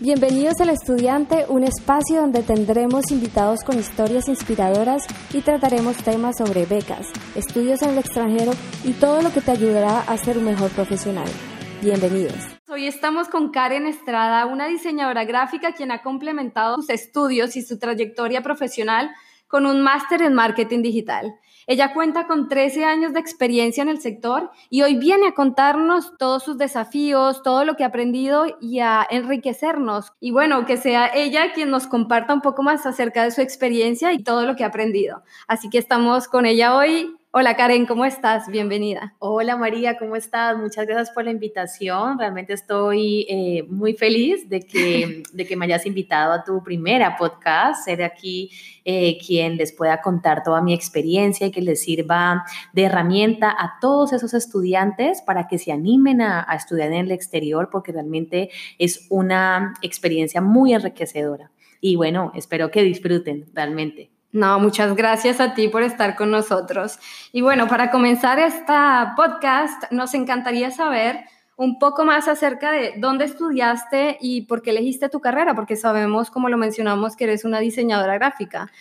[0.00, 6.66] Bienvenidos al estudiante, un espacio donde tendremos invitados con historias inspiradoras y trataremos temas sobre
[6.66, 8.50] becas, estudios en el extranjero
[8.82, 11.28] y todo lo que te ayudará a ser un mejor profesional.
[11.80, 12.34] Bienvenidos.
[12.68, 17.78] Hoy estamos con Karen Estrada, una diseñadora gráfica quien ha complementado sus estudios y su
[17.78, 19.12] trayectoria profesional
[19.46, 21.36] con un máster en marketing digital.
[21.66, 26.16] Ella cuenta con 13 años de experiencia en el sector y hoy viene a contarnos
[26.18, 30.12] todos sus desafíos, todo lo que ha aprendido y a enriquecernos.
[30.20, 34.12] Y bueno, que sea ella quien nos comparta un poco más acerca de su experiencia
[34.12, 35.22] y todo lo que ha aprendido.
[35.46, 37.16] Así que estamos con ella hoy.
[37.36, 38.46] Hola Karen, ¿cómo estás?
[38.46, 39.16] Bienvenida.
[39.18, 40.56] Hola María, ¿cómo estás?
[40.56, 42.16] Muchas gracias por la invitación.
[42.16, 47.16] Realmente estoy eh, muy feliz de que, de que me hayas invitado a tu primera
[47.16, 48.52] podcast, ser aquí
[48.84, 53.80] eh, quien les pueda contar toda mi experiencia y que les sirva de herramienta a
[53.80, 58.50] todos esos estudiantes para que se animen a, a estudiar en el exterior porque realmente
[58.78, 61.50] es una experiencia muy enriquecedora.
[61.80, 64.13] Y bueno, espero que disfruten realmente.
[64.34, 66.98] No, muchas gracias a ti por estar con nosotros.
[67.30, 71.20] Y bueno, para comenzar esta podcast, nos encantaría saber
[71.56, 76.32] un poco más acerca de dónde estudiaste y por qué elegiste tu carrera, porque sabemos,
[76.32, 78.72] como lo mencionamos, que eres una diseñadora gráfica.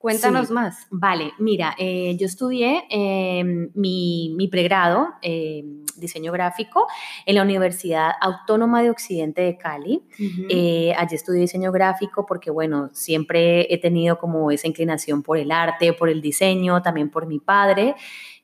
[0.00, 0.86] Cuéntanos más.
[0.90, 5.62] Vale, mira, eh, yo estudié em, mi, mi, pregrado, eh,
[5.94, 6.86] diseño gráfico,
[7.26, 10.02] en la Universidad Autónoma de Occidente de Cali.
[10.48, 15.52] eh, allí estudié diseño gráfico porque, bueno, siempre he tenido como esa inclinación por el
[15.52, 17.94] arte, por el diseño, también por mi padre.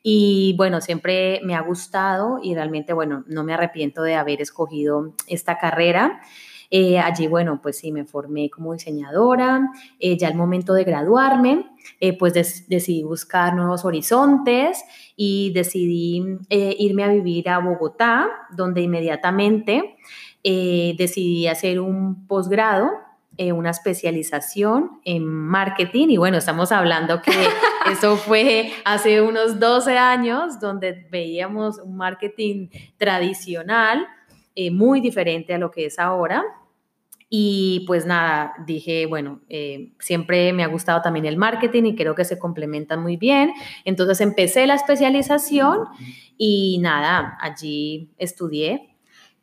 [0.03, 5.15] Y bueno, siempre me ha gustado y realmente, bueno, no me arrepiento de haber escogido
[5.27, 6.21] esta carrera.
[6.71, 9.71] Eh, allí, bueno, pues sí, me formé como diseñadora.
[9.99, 11.67] Eh, ya al momento de graduarme,
[12.01, 14.83] eh, pues des decidí buscar nuevos horizontes
[15.17, 19.97] y decidí irme a vivir a Bogotá, donde inmediatamente
[20.43, 22.91] decidí hacer un posgrado
[23.39, 27.33] una especialización en marketing y bueno, estamos hablando que
[27.93, 34.07] eso fue hace unos 12 años donde veíamos un marketing tradicional
[34.57, 36.43] eh, muy diferente a lo que es ahora.
[37.29, 42.15] Y pues nada, dije, bueno, eh, siempre me ha gustado también el marketing y creo
[42.15, 43.53] que se complementan muy bien.
[43.85, 45.81] Entonces empecé la especialización
[46.39, 48.96] y nada, allí estudié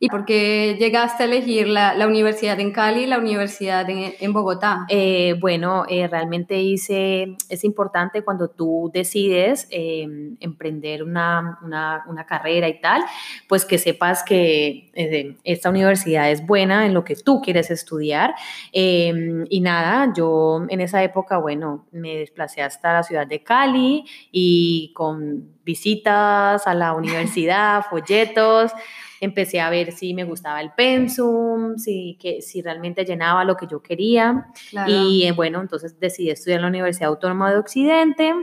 [0.04, 4.14] ¿Y por qué llegaste a elegir la, la universidad en Cali y la universidad en,
[4.20, 4.86] en Bogotá?
[4.90, 10.06] Eh, bueno, eh, realmente hice, es importante cuando tú decides eh,
[10.42, 13.02] emprender una, una, una, carrera y tal,
[13.48, 18.36] pues que sepas que eh, esta universidad es buena en lo que tú quieres estudiar.
[18.74, 24.04] Em, y nada, yo en esa época, bueno, me desplacé hasta la ciudad de Cali
[24.34, 28.74] y con visitas a la universidad, folletos
[29.24, 33.68] empecé a ver si me gustaba el pensum, si, que, si realmente llenaba lo que
[33.68, 34.48] yo quería.
[34.70, 34.92] Claro.
[34.92, 38.34] Y eh, bueno, entonces decidí estudiar en la Universidad Autónoma de Occidente.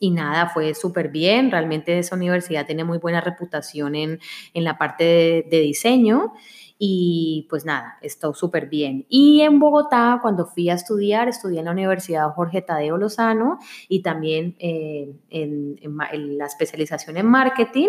[0.00, 1.50] Y nada, fue súper bien.
[1.50, 4.20] Realmente esa universidad tiene muy buena reputación en,
[4.54, 6.32] en la parte de, de diseño
[6.78, 9.04] y pues nada, estuvo súper bien.
[9.08, 13.58] Y en Bogotá, cuando fui a estudiar, estudié en la Universidad Jorge Tadeo Lozano
[13.88, 17.88] y también eh, en, en, en, la especialización en marketing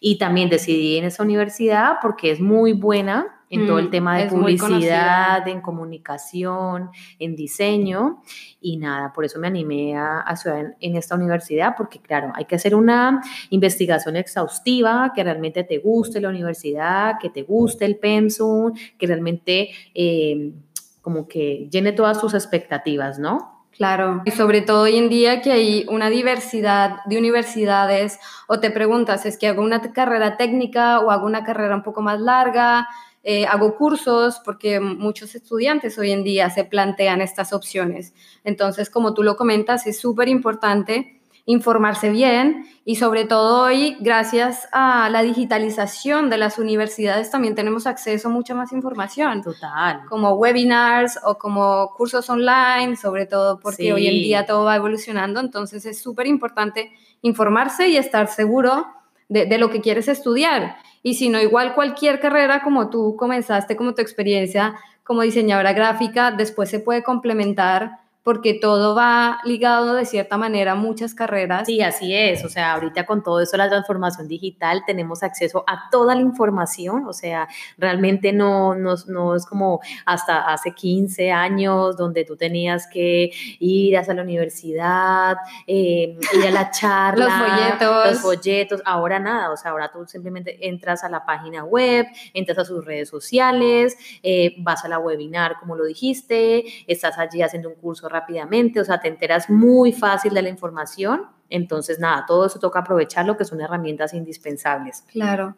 [0.00, 4.18] y también decidí en esa universidad porque es muy buena en mm, todo el tema
[4.18, 8.22] de publicidad, en comunicación, en diseño
[8.60, 12.32] y nada, por eso me animé a, a estudiar en, en, esta universidad porque claro,
[12.34, 13.20] hay que hacer una
[13.50, 19.70] investigación exhaustiva, que realmente te guste la universidad, que te guste el pensum, que realmente
[19.94, 20.52] eh,
[21.00, 23.56] como que llene todas tus expectativas, ¿no?
[23.76, 28.18] Claro, y sobre todo hoy en día que hay una diversidad de universidades
[28.48, 32.00] o te preguntas, ¿es que hago una carrera técnica o hago una carrera un poco
[32.00, 32.88] más larga?
[33.28, 38.14] Eh, hago cursos porque muchos estudiantes hoy en día se plantean estas opciones.
[38.44, 44.68] Entonces, como tú lo comentas, es súper importante informarse bien y sobre todo hoy, gracias
[44.70, 49.42] a la digitalización de las universidades, también tenemos acceso a mucha más información.
[49.42, 50.02] Total.
[50.08, 53.92] Como webinars o como cursos online, sobre todo porque sí.
[53.92, 56.92] hoy en día todo va evolucionando, entonces es súper importante
[57.22, 58.86] informarse y estar seguro
[59.28, 60.76] de, de, lo que quieres estudiar.
[61.06, 64.74] Y si no, igual cualquier carrera como tú comenzaste, como tu experiencia
[65.04, 70.74] como diseñadora gráfica, después se puede complementar porque todo va ligado de cierta manera a
[70.74, 71.64] muchas carreras.
[71.64, 72.44] Sí, así es.
[72.44, 77.06] O sea, ahorita con todo eso, la transformación digital, tenemos acceso a toda la información.
[77.06, 77.46] O sea,
[77.78, 83.30] realmente no, no, no es como hasta hace 15 años donde tú tenías que
[83.60, 85.36] ir hasta la universidad,
[85.68, 87.26] eh, ir a la charla.
[87.26, 88.10] los folletos.
[88.10, 88.82] Los folletos.
[88.86, 89.52] Ahora nada.
[89.52, 93.96] O sea, ahora tú simplemente entras a la página web, entras a sus redes sociales,
[94.24, 98.84] eh, vas a la webinar, como lo dijiste, estás allí haciendo un curso rápidamente, o
[98.84, 101.26] sea, te enteras muy fácil de la información.
[101.48, 105.04] Entonces, nada, todo eso toca aprovecharlo, que son herramientas indispensables.
[105.12, 105.54] Claro.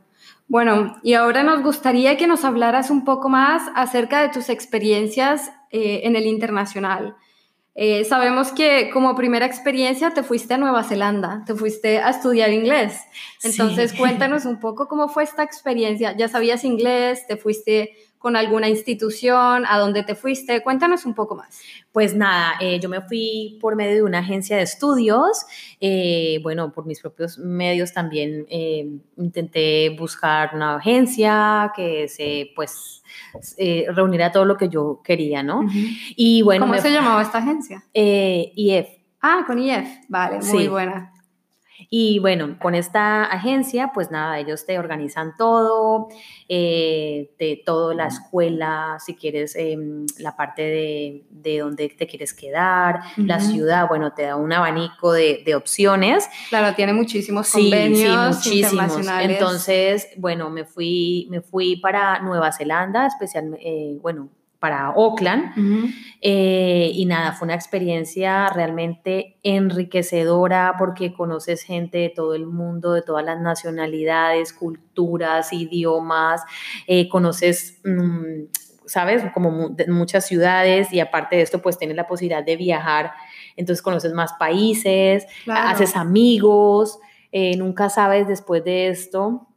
[0.48, 5.50] Bueno, y ahora nos gustaría que nos hablaras un poco más acerca de tus experiencias
[5.70, 7.16] eh, en el internacional.
[7.80, 12.50] Eh, sabemos que como primera experiencia te fuiste a Nueva Zelanda, te fuiste a estudiar
[12.50, 13.00] inglés.
[13.44, 16.16] Entonces, cuéntanos un poco cómo fue esta experiencia.
[16.16, 17.24] ¿Ya sabías inglés?
[17.28, 19.64] ¿Te fuiste con alguna institución?
[19.66, 20.62] ¿A dónde te fuiste?
[20.62, 21.60] Cuéntanos un poco más.
[21.92, 25.46] Pues nada, eh, yo me fui por medio de una agencia de estudios,
[25.80, 33.02] eh, bueno, por mis propios medios también eh, intenté buscar una agencia que se, pues,
[33.94, 35.66] reuniera todo lo que yo quería, ¿no?
[36.16, 36.66] Y bueno.
[36.66, 37.84] ¿Cómo se llamaba esta agencia?
[37.92, 38.88] IF.
[39.20, 41.12] Ah, con IF, vale, muy buena.
[41.90, 46.08] Y bueno, con esta agencia, pues nada, ellos te organizan todo,
[46.48, 52.34] eh, de todo, la escuela, si quieres, em, la parte de, de dónde te quieres
[52.34, 56.28] quedar, la ciudad, bueno, te da un abanico de, de opciones.
[56.48, 59.06] Claro, tiene muchísimos convenios sí, muchísimos.
[59.20, 65.94] Entonces, bueno, me fui, me fui para Nueva Zelanda, especialmente, eh, bueno, para Oakland.
[66.20, 72.92] Eh, y nada, fue una experiencia realmente enriquecedora porque conoces gente de todo el mundo,
[72.92, 76.42] de todas las nacionalidades, culturas, idiomas,
[76.86, 77.80] eh, conoces...
[77.84, 78.46] Mm,
[78.86, 79.22] ¿Sabes?
[79.34, 83.12] Como muchas ciudades y aparte de esto, pues tienes la posibilidad de viajar,
[83.54, 86.98] entonces conoces más países, haces amigos,
[87.30, 89.47] eh, nunca sabes después de esto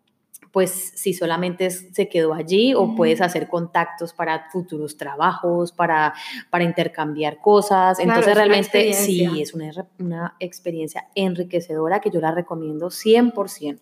[0.52, 6.14] pues si solamente se quedó allí o puedes hacer contactos para futuros trabajos, para,
[6.50, 8.00] para intercambiar cosas.
[8.00, 13.80] Entonces realmente sí, es una, una experiencia enriquecedora que yo la recomiendo 100%.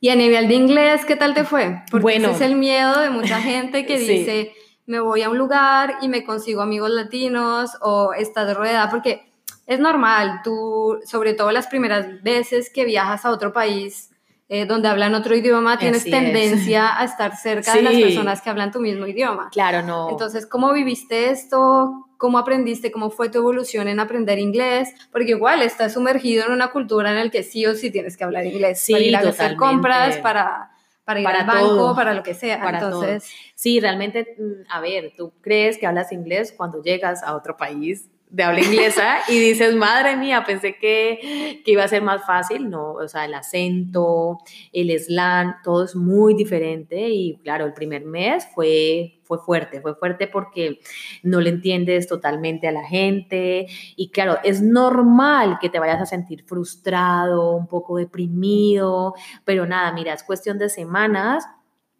[0.00, 1.82] Y a nivel de inglés, ¿qué tal te fue?
[1.90, 4.52] Porque bueno, ese es el miedo de mucha gente que dice,
[4.86, 9.32] me voy a un lugar y me consigo amigos latinos o estás rodeada, porque
[9.66, 14.10] es normal, tú, sobre todo las primeras veces que viajas a otro país,
[14.48, 18.70] eh, donde hablan otro idioma, tienes tendencia a estar cerca de las personas que hablan
[18.70, 19.48] tu mismo idioma.
[19.50, 20.10] Claro, no.
[20.10, 22.08] Entonces, ¿cómo viviste esto?
[22.18, 22.92] ¿Cómo aprendiste?
[22.92, 24.92] ¿Cómo fue tu evolución en aprender inglés?
[25.10, 28.24] Porque igual estás sumergido en una cultura en la que sí o sí tienes que
[28.24, 30.70] hablar inglés sí, para ir a hacer compras, para,
[31.04, 32.60] para ir al banco, para lo que sea.
[32.60, 37.34] Para Entonces, sí, realmente, mm, a ver, tú crees que hablas inglés cuando llegas a
[37.34, 42.02] otro país de habla inglesa y dices, madre mía, pensé que, que, iba a ser
[42.02, 44.38] más fácil, no, o sea, el acento,
[44.72, 49.94] el slang, todo es muy diferente y claro, el primer mes fue, fue fuerte, fue
[49.94, 50.80] fuerte porque
[51.22, 56.06] no le entiendes totalmente a la gente y claro, es normal que te vayas a
[56.06, 59.14] sentir frustrado, un poco deprimido,
[59.44, 61.46] pero nada, mira, es cuestión de semanas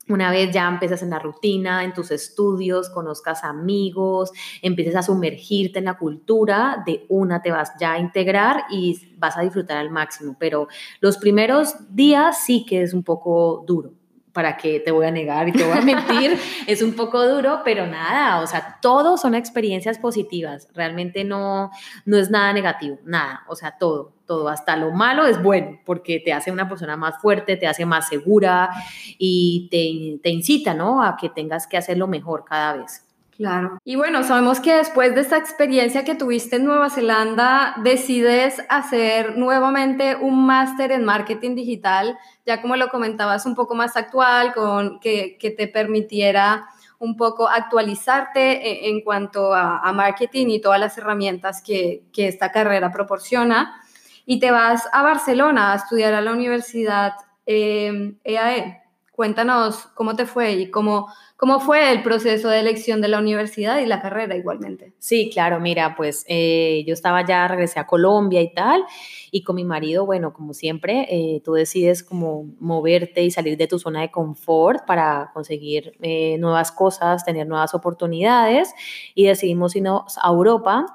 [0.08, 5.78] una vez ya empiezas en la rutina, en tus estudios, conozcas amigos, empieces a sumergirte
[5.78, 9.90] en la cultura, de una te vas ya a integrar y vas a disfrutar al
[9.90, 10.36] máximo.
[10.38, 10.68] Pero
[11.00, 13.92] los primeros días sí que es un poco duro.
[14.34, 16.38] ¿Para qué te voy a negar y te voy a mentir?
[16.66, 20.68] es un poco duro, pero nada, o sea, todo son experiencias positivas.
[20.74, 21.70] Realmente no,
[22.04, 26.18] no es nada negativo, nada, o sea, todo todo, hasta lo malo es bueno, porque
[26.18, 28.70] te hace una persona más fuerte, te hace más segura
[29.18, 31.02] y te, te incita, ¿no?
[31.02, 33.03] A que tengas que hacerlo mejor cada vez.
[33.36, 33.78] Claro.
[33.84, 39.36] Y bueno, sabemos que después de esta experiencia que tuviste en Nueva Zelanda, decides hacer
[39.36, 42.16] nuevamente un máster en marketing digital,
[42.46, 46.68] ya como lo comentabas, un poco más actual, con, que, que te permitiera
[47.00, 52.92] un poco actualizarte en, cuanto a, marketing y todas las herramientas que, que esta carrera
[52.92, 53.80] proporciona
[54.26, 57.14] y te vas a Barcelona a estudiar a la Universidad
[57.46, 58.83] EAE.
[59.14, 61.06] Cuéntanos cómo te fue y cómo,
[61.36, 64.92] cómo fue el proceso de elección de la universidad y la carrera igualmente.
[64.98, 68.82] Sí, claro, mira, pues eh, yo estaba ya, regresé a Colombia y tal,
[69.30, 73.68] y con mi marido, bueno, como siempre, eh, tú decides como moverte y salir de
[73.68, 78.74] tu zona de confort para conseguir eh, nuevas cosas, tener nuevas oportunidades,
[79.14, 80.86] y decidimos irnos a Europa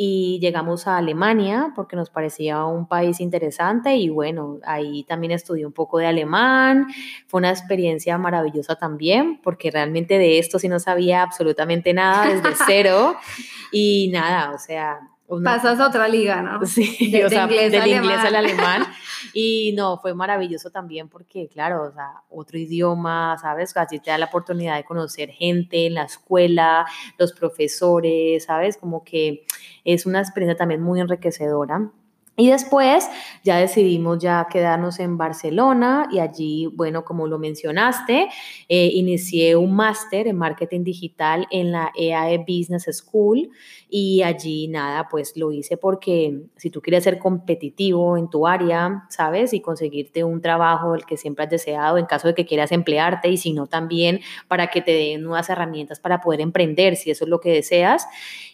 [0.00, 5.66] y llegamos a Alemania porque nos parecía un país interesante y bueno, ahí también estudié
[5.66, 6.86] un poco de alemán,
[7.26, 12.54] fue una experiencia maravillosa también porque realmente de esto sí no sabía absolutamente nada desde
[12.66, 13.16] cero
[13.72, 15.00] y nada, o sea,
[15.44, 16.60] Pasas a otra liga, ¿no?
[16.66, 18.86] Sí, o sea, del inglés al alemán.
[19.34, 23.76] Y no, fue maravilloso también porque, claro, o sea, otro idioma, ¿sabes?
[23.76, 26.86] Así te da la oportunidad de conocer gente en la escuela,
[27.18, 28.76] los profesores, ¿sabes?
[28.76, 29.44] Como que
[29.84, 31.90] es una experiencia también muy enriquecedora.
[32.40, 33.10] Y después
[33.42, 38.28] ya decidimos ya quedarnos en Barcelona y allí, bueno, como lo mencionaste,
[38.68, 43.50] eh, inicié un máster en marketing digital en la EAE Business School
[43.90, 49.04] y allí nada, pues lo hice porque si tú quieres ser competitivo en tu área,
[49.10, 49.52] ¿sabes?
[49.52, 53.28] Y conseguirte un trabajo el que siempre has deseado en caso de que quieras emplearte
[53.30, 57.24] y si no también para que te den nuevas herramientas para poder emprender si eso
[57.24, 58.06] es lo que deseas.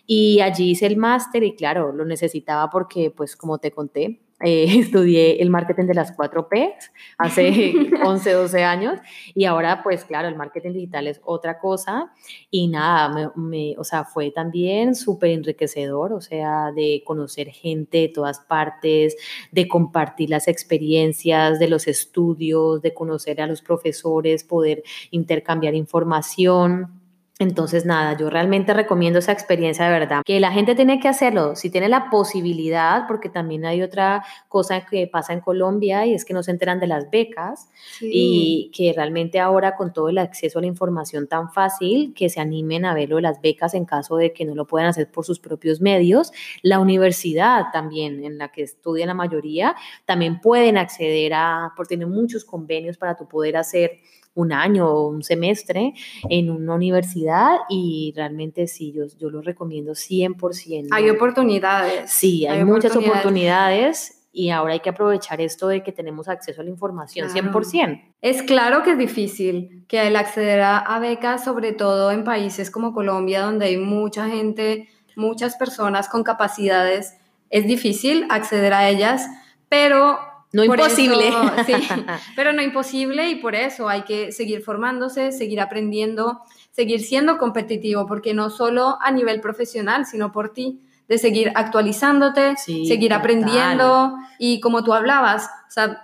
[0.07, 4.67] Y allí hice el máster y claro, lo necesitaba porque, pues como te conté, eh,
[4.81, 6.75] estudié el marketing de las 4 P
[7.19, 7.73] hace
[8.05, 8.99] 11, 12 años
[9.35, 12.13] y ahora pues claro, el marketing digital es otra cosa
[12.51, 18.09] y nada, me, o sea, fue también súper enriquecedor, o sea, de conocer gente de
[18.09, 19.17] todas partes,
[19.53, 27.04] de compartir las experiencias de los estudios, de conocer a los profesores, poder intercambiar información.
[27.41, 31.57] Entonces, nada, yo realmente recomiendo esa experiencia de verdad, que la gente tiene que hacerlo,
[31.57, 36.25] si tiene la posibilidad, porque también hay otra cosa que pasa en Colombia y es
[36.25, 37.69] que no se enteran de las becas
[38.01, 42.41] y que realmente ahora con todo el acceso a la información tan fácil, que se
[42.41, 45.25] animen a verlo de las becas en caso de que no lo puedan hacer por
[45.25, 46.31] sus propios medios.
[46.63, 49.75] La universidad también, en la que estudia la mayoría,
[50.05, 53.99] también pueden acceder a, porque tienen muchos convenios para tu poder hacer
[54.35, 55.95] un año o un semestre
[56.29, 60.89] en una universidad y realmente sí, yo, yo lo recomiendo 100%.
[60.91, 62.11] Hay oportunidades.
[62.11, 64.21] Sí, hay, muchas oportunidades.
[64.33, 68.15] y ahora hay que aprovechar esto de que tenemos acceso a la información 100%.
[68.21, 72.93] Es claro que es difícil que el acceder a becas, sobre todo en países como
[72.93, 77.17] Colombia, donde hay mucha gente, muchas personas con capacidades,
[77.51, 79.29] es difícil acceder a ellas,
[79.69, 80.19] pero
[80.55, 81.33] no imposible.
[81.67, 81.73] sí,
[82.37, 88.07] pero no imposible y por eso hay que seguir formándose, seguir aprendiendo, seguir siendo competitivo,
[88.07, 94.15] porque no solo a nivel profesional, sino por ti, de seguir actualizándote, seguir aprendiendo.
[94.39, 96.03] Y como tú hablabas, o sea,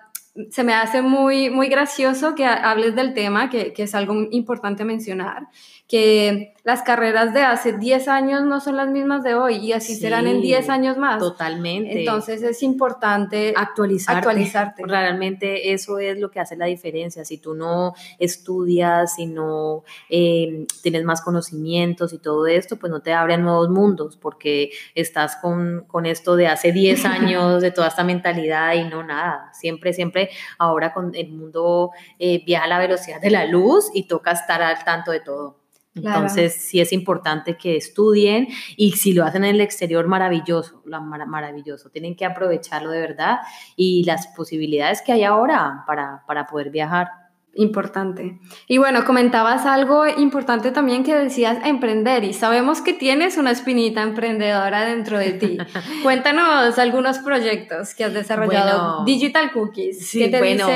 [0.50, 4.84] se me hace muy, muy gracioso que hables del tema, que, que es algo importante
[4.84, 5.48] mencionar,
[5.90, 9.96] que las carreras de hace 10 años no son las mismas de hoy y así
[9.96, 11.18] serán en 10 años más.
[11.18, 11.98] Totalmente.
[11.98, 14.18] Entonces es importante actualizarte.
[14.18, 14.82] actualizarte.
[14.86, 17.24] Realmente eso es lo que hace la diferencia.
[17.24, 23.00] Si tú no estudias, si no em, tienes más conocimientos y todo esto, pues no
[23.00, 27.88] te abren nuevos mundos porque estás con, con esto de hace 10 años, de toda
[27.88, 29.50] esta mentalidad y no nada.
[29.54, 34.04] Siempre, siempre ahora con el mundo eh, viaja a la velocidad de la luz y
[34.04, 35.59] toca estar al tanto de todo.
[35.94, 41.90] Entonces, sí es importante que estudien y si lo hacen en el exterior, maravilloso, maravilloso.
[41.90, 43.38] Tienen que aprovecharlo de verdad
[43.76, 47.19] y las posibilidades que hay ahora para, para poder viajar.
[47.54, 48.38] Importante.
[48.68, 54.02] Y bueno, comentabas algo importante también que decías emprender y sabemos que tienes una espinita
[54.02, 55.58] emprendedora dentro de ti.
[56.04, 59.04] Cuéntanos algunos proyectos que has desarrollado.
[59.04, 60.06] Digital Cookies.
[60.06, 60.68] Sí, bueno,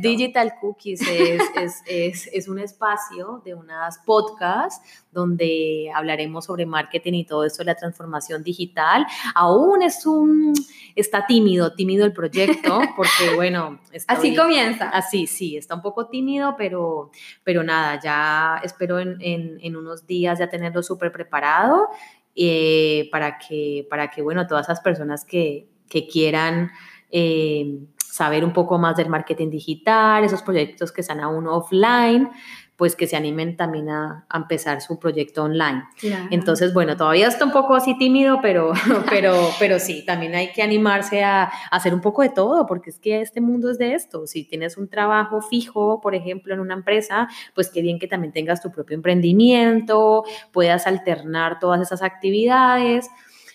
[0.00, 4.82] Digital Cookies es, es, es, es, un espacio de unas podcasts
[5.18, 9.06] donde hablaremos sobre marketing y todo eso, la transformación digital.
[9.34, 10.54] Aún es un,
[10.94, 13.80] está tímido, tímido el proyecto, porque bueno.
[14.06, 14.88] así comienza.
[14.90, 17.10] Así, sí, está un poco tímido, pero,
[17.44, 21.88] pero nada, ya espero en, en, unos días ya tenerlo súper preparado
[22.34, 26.70] eh, para, que, para que, bueno, todas esas personas que, que quieran...
[27.10, 27.78] Eh,
[28.18, 32.28] saber un poco más del marketing digital, esos proyectos que están aún offline,
[32.78, 35.82] pues que se animen también a, empezar su proyecto online.
[36.30, 38.72] Entonces, bueno, todavía está un poco así tímido, pero,
[39.10, 43.00] pero, pero sí, también hay que animarse a, hacer un poco de todo, porque es
[43.00, 44.28] que este mundo es de esto.
[44.28, 48.32] Si tienes un trabajo fijo, por ejemplo, en una empresa, pues qué bien que también
[48.32, 53.10] tengas tu propio emprendimiento, puedas alternar todas esas actividades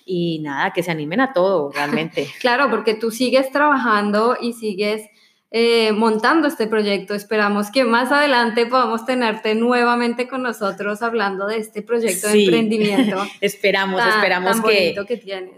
[0.06, 2.28] y nada, que se animen a todo, realmente.
[2.42, 5.08] claro, porque tú sigues trabajando y sigues
[5.56, 7.14] eh, montando este proyecto.
[7.14, 13.18] Esperamos que más adelante podamos tenerte nuevamente con nosotros hablando de este proyecto de emprendimiento.
[13.40, 14.96] esperamos, esperamos que,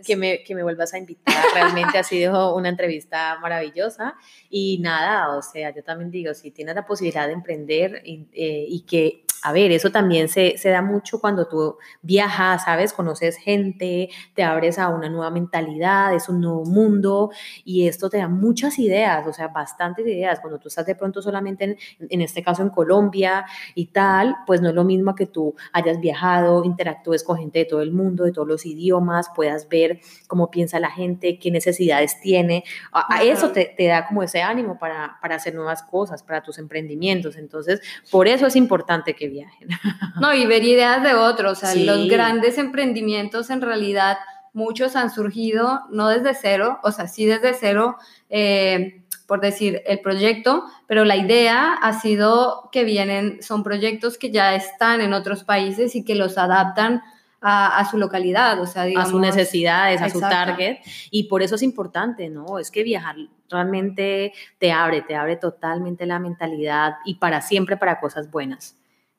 [0.06, 1.34] que, me, que me vuelvas a invitar.
[1.54, 4.16] Realmente ha sido una entrevista maravillosa.
[4.50, 8.66] Y nada, o sea, yo también digo, si tienes la posibilidad de emprender y, eh,
[8.68, 12.94] y que a ver, eso también se, se, da mucho cuando tú viajas, ¿sabes?
[12.94, 17.30] Conoces gente, te abres a una nueva mentalidad, es un nuevo mundo
[17.64, 20.40] y esto te da muchas ideas, o sea, bastantes ideas.
[20.40, 21.78] Cuando tú estás de pronto solamente en,
[22.10, 26.00] en este caso en Colombia y tal, pues no es lo mismo que tú hayas
[26.00, 30.50] viajado, interactúes con gente de todo el mundo, de todos los idiomas, puedas ver cómo
[30.50, 32.64] piensa la gente, qué necesidades tiene.
[32.92, 36.58] A, eso te, te, da como ese ánimo para, para hacer nuevas cosas, para tus
[36.58, 37.36] emprendimientos.
[37.38, 39.35] Entonces, por eso es importante que
[40.22, 44.18] No, y ver ideas de otros, o sea, los grandes emprendimientos en realidad,
[44.54, 47.98] muchos han surgido no desde cero, o sea, sí desde cero,
[48.30, 54.32] eh, por decir, el proyecto, pero la idea ha sido que vienen, son proyectos que
[54.32, 57.01] ya están en otros países y que los adaptan
[57.48, 60.77] a, su localidad, o sea, digamos, a sus necesidades, a su target.
[61.12, 62.58] Y por eso es importante, ¿no?
[62.58, 63.15] Es que viajar
[63.50, 68.75] realmente te abre, te abre totalmente la mentalidad y para siempre para cosas buenas.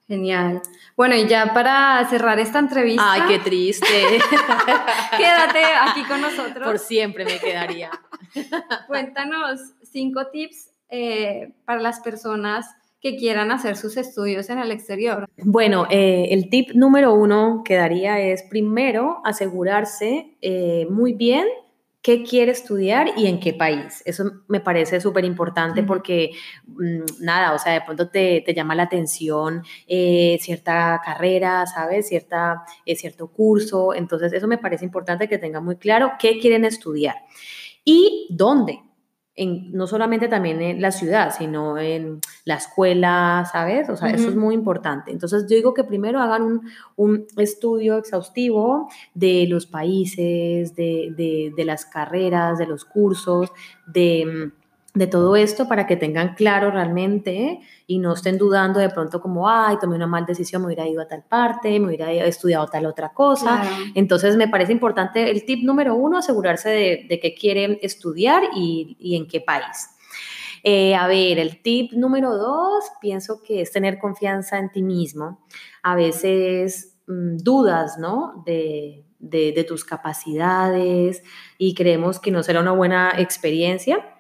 [0.08, 0.62] Genial.
[0.96, 3.12] Bueno, y ya para cerrar esta entrevista.
[3.12, 3.86] Ay, qué triste.
[5.16, 6.64] quédate aquí con nosotros.
[6.64, 7.90] Por siempre me quedaría.
[8.86, 12.66] Cuéntanos cinco tips eh, para las personas
[13.00, 15.26] que quieran hacer sus estudios en el exterior.
[15.38, 21.46] Bueno, eh, el tip número uno que daría es primero asegurarse eh, muy bien
[22.06, 24.00] qué quiere estudiar y en qué país.
[24.06, 26.30] Eso me parece súper importante porque,
[26.64, 32.06] mm, nada, o sea, de pronto te, te llama la atención eh, cierta carrera, ¿sabes?
[32.06, 33.92] Cierta, eh, cierto curso.
[33.92, 37.16] Entonces, eso me parece importante que tengan muy claro qué quieren estudiar
[37.84, 38.78] y dónde
[39.36, 43.88] no solamente también en la ciudad, sino en la escuela, ¿sabes?
[43.90, 45.12] O sea, eso es muy importante.
[45.12, 51.52] Entonces, yo digo que primero hagan un, un estudio exhaustivo de los países, de, de,
[51.54, 53.52] de las carreras, de los cursos,
[53.86, 54.52] de
[54.96, 59.46] de todo esto para que tengan claro realmente y no estén dudando de pronto como,
[59.46, 62.86] ay, tomé una mal decisión, me hubiera ido a tal parte, me hubiera estudiado tal
[62.86, 63.62] otra cosa.
[63.94, 68.96] Entonces me parece importante el tip número uno, asegurarse de, de qué quieren estudiar y,
[68.98, 69.90] y en qué país.
[70.64, 75.44] Eh, a ver, el tip número dos, pienso que es tener confianza en ti mismo.
[75.82, 78.42] A veces mm, dudas, ¿no?
[78.46, 81.22] De, de, de tus capacidades
[81.58, 84.15] y creemos que no será una buena experiencia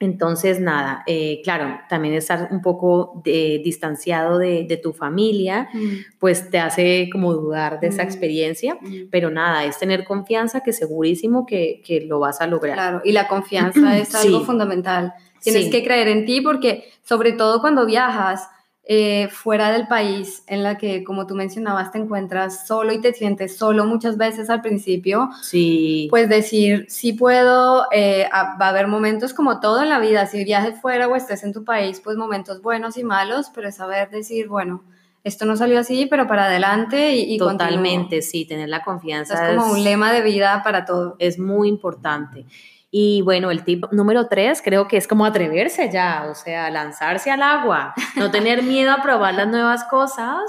[0.00, 6.18] entonces, nada, eh, claro, también estar un poco distanciado de, tu familia, mm.
[6.20, 8.06] pues te hace como dudar de esa mm.
[8.06, 9.08] experiencia, mm.
[9.10, 12.74] pero nada, es tener confianza que segurísimo que, lo vas a lograr.
[12.74, 15.14] Claro, y la confianza es algo fundamental.
[15.42, 18.48] Tienes que creer en ti porque sobre todo cuando viajas,
[18.90, 23.12] eh, fuera del país en la que, como tú mencionabas, te encuentras solo y te
[23.12, 26.06] sientes solo muchas veces al principio, sí.
[26.08, 30.42] pues decir, sí puedo, eh, va a haber momentos como todo en la vida, si
[30.42, 34.08] viajes fuera o estés en tu país, pues momentos buenos y malos, pero es saber
[34.08, 34.82] decir, bueno,
[35.22, 39.50] esto no salió así, pero para adelante y, y Totalmente, sí, tener la confianza.
[39.50, 41.16] Es como un lema de vida para todo.
[41.18, 42.46] Es muy importante.
[42.90, 47.30] Y bueno, el tip número tres creo que es como atreverse ya, o sea, lanzarse
[47.30, 50.40] al agua, no tener miedo a probar las nuevas cosas.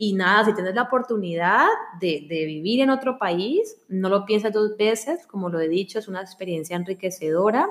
[0.00, 1.66] Y nada, si tienes la oportunidad
[2.00, 5.98] de, de, vivir en otro país, no lo pienses dos veces, como lo he dicho,
[5.98, 7.66] es una experiencia enriquecedora.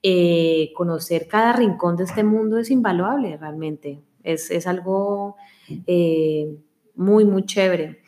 [0.00, 5.34] Eh, conocer cada rincón de este mundo es invaluable realmente, es, es algo
[5.88, 6.56] eh,
[6.94, 8.02] muy, muy chévere.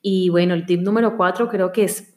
[0.00, 2.15] Y bueno, el tip número cuatro creo que es,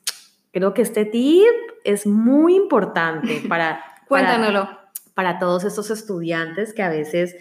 [0.52, 1.46] creo que este tip
[1.84, 4.70] es muy importante para, Cuéntanoslo.
[5.14, 7.36] Para, todos estos estudiantes que a veces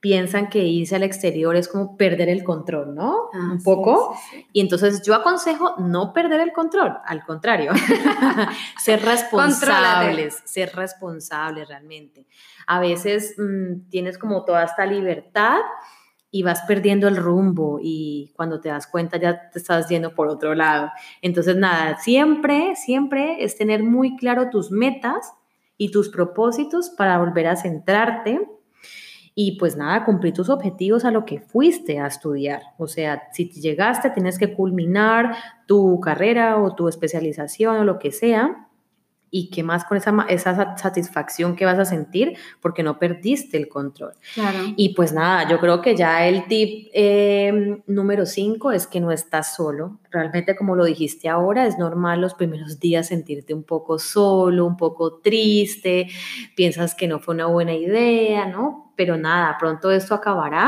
[0.00, 3.30] piensan que irse al exterior es como perder el control, ¿no?
[3.34, 4.16] Ah, Un poco.
[4.52, 7.72] Y entonces yo aconsejo no perder el control, al contrario,
[8.80, 12.26] ser responsables, ser responsables realmente.
[12.66, 15.58] A veces mm, tienes como toda esta libertad
[16.30, 20.28] y vas perdiendo el rumbo y cuando te das cuenta ya te estás yendo por
[20.28, 20.90] otro lado.
[21.22, 25.32] Entonces, nada, siempre, siempre es tener muy claro tus metas
[25.76, 28.46] y tus propósitos para volver a centrarte
[29.34, 32.60] y pues nada, cumplir tus objetivos a lo que fuiste a estudiar.
[32.76, 35.36] O sea, si llegaste, tienes que culminar
[35.66, 38.67] tu carrera o tu especialización o lo que sea
[39.30, 43.68] y qué más con esa, esa satisfacción que vas a sentir porque no perdiste el
[43.68, 44.12] control.
[44.34, 44.58] Claro.
[44.76, 49.12] Y pues nada, yo creo que ya el tip em, número 5 es que no
[49.12, 49.98] estás solo.
[50.10, 54.76] Realmente como lo dijiste ahora, es normal los primeros días sentirte un poco solo, un
[54.76, 56.08] poco triste,
[56.54, 58.92] piensas que no fue una buena idea, ¿no?
[58.96, 60.66] Pero nada, pronto esto acabará